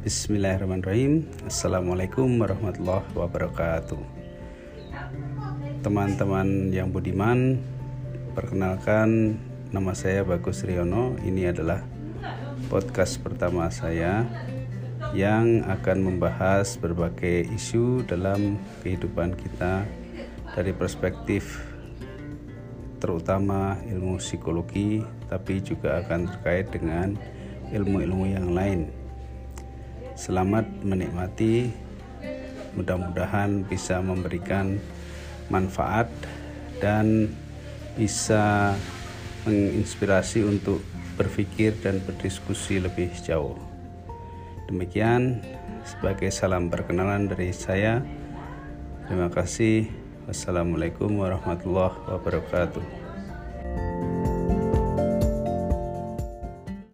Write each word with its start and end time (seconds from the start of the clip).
Bismillahirrahmanirrahim. 0.00 1.28
Assalamualaikum 1.44 2.40
warahmatullahi 2.40 3.04
wabarakatuh. 3.12 4.00
Teman-teman 5.84 6.72
yang 6.72 6.88
budiman 6.88 7.60
Perkenalkan 8.32 9.36
nama 9.68 9.92
saya 9.92 10.24
Bagus 10.24 10.64
Riono. 10.64 11.20
Ini 11.20 11.52
adalah 11.52 11.84
podcast 12.72 13.20
pertama 13.20 13.68
saya 13.68 14.24
Yang 15.12 15.68
akan 15.68 15.98
membahas 16.00 16.80
berbagai 16.80 17.52
isu 17.52 18.00
dalam 18.08 18.56
kehidupan 18.80 19.36
kita 19.36 19.84
Dari 20.56 20.72
perspektif 20.72 21.60
terutama 22.96 23.76
ilmu 23.84 24.16
psikologi 24.16 25.04
Tapi 25.28 25.60
juga 25.60 26.00
akan 26.00 26.24
terkait 26.24 26.72
dengan 26.72 27.20
ilmu-ilmu 27.68 28.24
yang 28.32 28.56
lain 28.56 28.99
Selamat 30.20 30.68
menikmati. 30.84 31.72
Mudah-mudahan 32.76 33.64
bisa 33.64 34.04
memberikan 34.04 34.76
manfaat 35.48 36.12
dan 36.76 37.32
bisa 37.96 38.76
menginspirasi 39.48 40.44
untuk 40.44 40.84
berpikir 41.16 41.72
dan 41.80 42.04
berdiskusi 42.04 42.84
lebih 42.84 43.08
jauh. 43.24 43.56
Demikian 44.68 45.40
sebagai 45.88 46.28
salam 46.28 46.68
perkenalan 46.68 47.24
dari 47.24 47.56
saya. 47.56 48.04
Terima 49.08 49.32
kasih. 49.32 49.88
Wassalamualaikum 50.28 51.16
warahmatullahi 51.16 51.96
wabarakatuh. 52.12 53.09